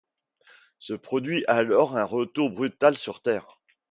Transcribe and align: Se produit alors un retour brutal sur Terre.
Se 0.79 0.95
produit 0.95 1.45
alors 1.47 1.95
un 1.95 2.05
retour 2.05 2.49
brutal 2.49 2.97
sur 2.97 3.21
Terre. 3.21 3.59